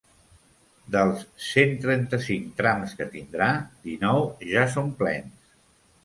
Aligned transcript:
Dels 0.93 1.19
cent 1.47 1.75
trenta-cinc 1.83 2.47
trams 2.61 2.95
que 3.01 3.07
tindrà, 3.11 3.49
dinou 3.89 4.25
ja 4.55 4.65
són 4.77 4.89
plens. 5.03 5.37